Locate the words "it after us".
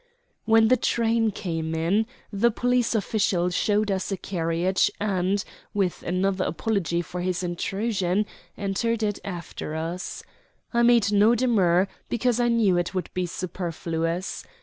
9.03-10.23